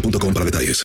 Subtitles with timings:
[0.00, 0.82] boostmobile.com para detalles.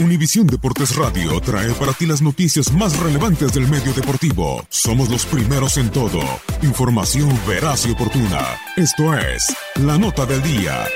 [0.00, 4.64] Univisión Deportes Radio trae para ti las noticias más relevantes del medio deportivo.
[4.68, 6.20] Somos los primeros en todo.
[6.62, 8.60] Información veraz y oportuna.
[8.76, 10.86] Esto es La Nota del Día.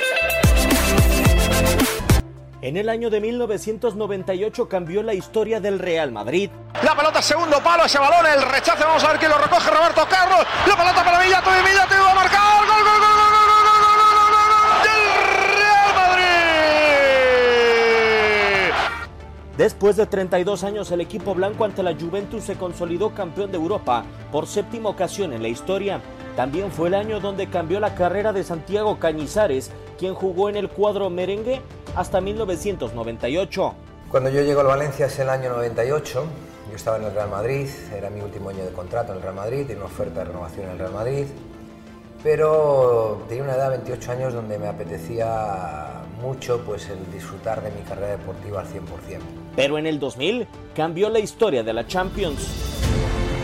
[2.60, 6.48] En el año de 1998 cambió la historia del Real Madrid.
[6.84, 10.06] La pelota segundo palo, ese balón, el rechace, vamos a ver quién lo recoge, Roberto
[10.08, 10.46] Carlos.
[10.68, 12.31] La pelota para Villato y Villato va a marcar.
[19.62, 24.04] Después de 32 años, el equipo blanco ante la Juventus se consolidó campeón de Europa
[24.32, 26.00] por séptima ocasión en la historia.
[26.34, 29.70] También fue el año donde cambió la carrera de Santiago Cañizares,
[30.00, 31.62] quien jugó en el cuadro merengue
[31.94, 33.74] hasta 1998.
[34.10, 36.24] Cuando yo llego al Valencia es el año 98,
[36.68, 39.36] yo estaba en el Real Madrid, era mi último año de contrato en el Real
[39.36, 41.26] Madrid, tenía una oferta de renovación en el Real Madrid,
[42.22, 47.70] pero tenía una edad de 28 años donde me apetecía mucho pues el disfrutar de
[47.70, 48.80] mi carrera deportiva al 100%.
[49.56, 52.70] Pero en el 2000 cambió la historia de la Champions.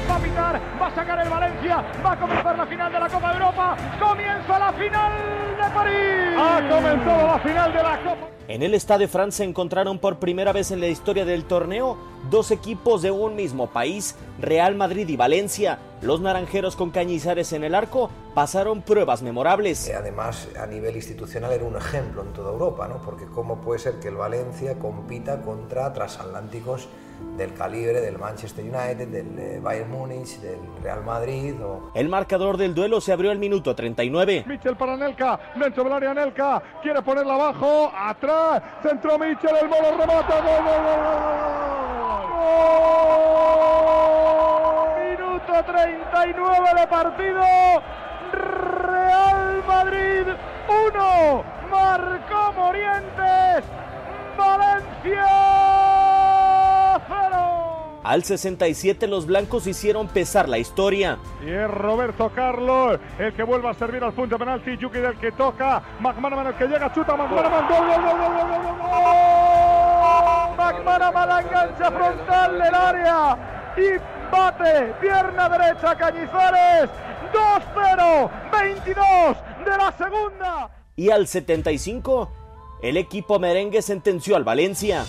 [0.08, 3.08] Va a pitar, va a sacar el Valencia, va a comenzar la final de la
[3.08, 5.12] Copa de Europa, comienza la final
[5.56, 6.07] de París.
[6.68, 8.28] Ha comenzado la final de la Copa.
[8.46, 11.96] En el Stade de France se encontraron por primera vez en la historia del torneo
[12.30, 15.78] dos equipos de un mismo país, Real Madrid y Valencia.
[16.02, 19.88] Los naranjeros con Cañizares en el arco pasaron pruebas memorables.
[19.88, 23.00] Eh, Además, a nivel institucional era un ejemplo en toda Europa, ¿no?
[23.00, 26.86] porque cómo puede ser que el Valencia compita contra transatlánticos
[27.36, 31.54] del calibre del Manchester United, del eh, Bayern Múnich, del Real Madrid.
[31.62, 31.90] O...
[31.94, 34.44] El marcador del duelo se abrió al minuto 39.
[34.46, 39.96] Michel para Nelka, dentro del área Nelka, quiere ponerla abajo, atrás, centro Michel, el bolo
[39.96, 41.48] remata, gol, gol, gol, gol.
[45.10, 47.42] Minuto 39 de partido,
[48.32, 50.26] Real Madrid
[50.92, 53.64] 1, marcó Morientes,
[54.36, 55.67] Valencia 0.
[58.08, 61.18] Al 67 los blancos hicieron pesar la historia.
[61.44, 64.78] Y es Roberto Carlos el que vuelve a servir al punto de penalti.
[64.78, 65.82] Yuki del que toca.
[66.00, 67.14] McManaman el que llega, chuta.
[67.14, 67.68] McManaman.
[67.68, 68.96] Gol, gol, gol, gol, gol, gol, gol.
[70.56, 73.74] McManaman la engancha frontal del área.
[73.76, 73.98] Y
[74.32, 74.94] bate.
[75.02, 76.88] Pierna derecha Cañizares.
[77.30, 78.30] 2-0.
[78.50, 80.70] 22 de la segunda.
[80.96, 82.30] Y al 75
[82.80, 85.04] el equipo merengue sentenció al Valencia.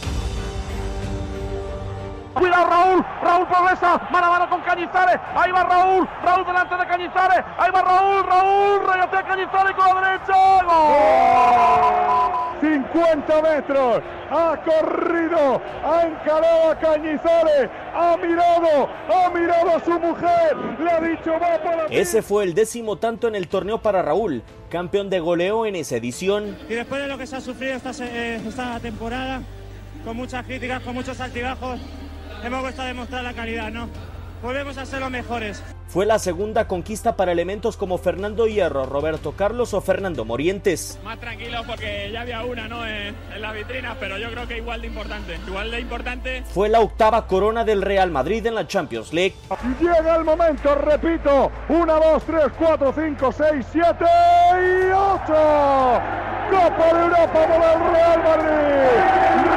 [2.34, 6.88] Cuidado Raúl, Raúl progresa, mano a mano con Cañizares, ahí va Raúl, Raúl delante de
[6.88, 10.34] Cañizares, ahí va Raúl, Raúl, regatea Cañizares con la derecha,
[10.66, 12.30] gol.
[12.62, 20.58] 50 metros, ha corrido, ha encarado a Cañizares, ha mirado, ha mirado a su mujer,
[20.80, 24.44] le ha dicho va para Ese fue el décimo tanto en el torneo para Raúl,
[24.70, 26.58] campeón de goleo en esa edición.
[26.70, 29.42] Y después de lo que se ha sufrido esta, eh, esta temporada,
[30.04, 31.80] con muchas críticas, con muchos altibajos,
[32.44, 33.90] hemos vuelto a demostrar la calidad, ¿no?
[34.42, 35.62] Volvemos a ser los mejores.
[35.90, 40.98] Fue la segunda conquista para elementos como Fernando Hierro, Roberto Carlos o Fernando Morientes.
[41.04, 42.86] Más tranquilo porque ya había una ¿no?
[42.86, 45.40] en, en la vitrina, pero yo creo que igual de importante.
[45.46, 46.44] Igual de importante.
[46.54, 49.36] Fue la octava corona del Real Madrid en la Champions League.
[49.82, 51.52] Llega el momento, repito.
[51.68, 54.06] 1, 2, 3, 4, 5, 6, 7
[54.62, 56.02] y 8.
[56.50, 59.49] Copa de Europa para el Real Madrid.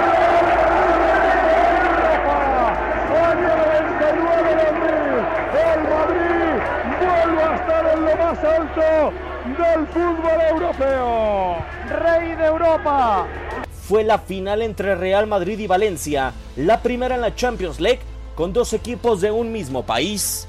[8.74, 11.56] Del fútbol europeo.
[11.88, 13.26] Rey de Europa.
[13.70, 18.00] Fue la final entre Real Madrid y Valencia, la primera en la Champions League,
[18.34, 20.48] con dos equipos de un mismo país.